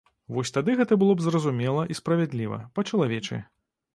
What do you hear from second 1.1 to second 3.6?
б зразумела і справядліва, па-чалавечы.